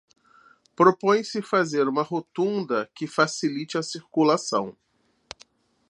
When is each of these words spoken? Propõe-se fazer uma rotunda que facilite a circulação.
Propõe-se 0.81 1.41
fazer 1.49 1.85
uma 1.91 2.01
rotunda 2.07 2.81
que 2.97 3.05
facilite 3.17 3.77
a 3.83 3.87
circulação. 3.93 4.75